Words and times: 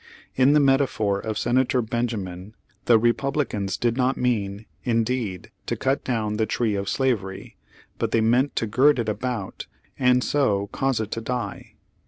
In 0.35 0.53
the 0.53 0.59
metaphor 0.59 1.19
of 1.19 1.37
Senator 1.37 1.79
Ben 1.79 2.07
jamin, 2.07 2.53
the 2.85 2.97
Republicans 2.97 3.77
did 3.77 3.97
not 3.97 4.17
mean, 4.17 4.65
indeed, 4.83 5.51
to 5.67 5.75
cut 5.75 6.03
down 6.03 6.37
the 6.37 6.47
tree 6.47 6.73
of 6.73 6.89
slavery, 6.89 7.55
but 7.99 8.09
they 8.09 8.19
meant 8.19 8.55
to 8.55 8.65
gird 8.65 8.97
it 8.97 9.07
about, 9.07 9.67
and 9.99 10.23
so 10.23 10.69
cause 10.71 10.99
it 10.99 11.11
to 11.11 11.21
die. 11.21 11.75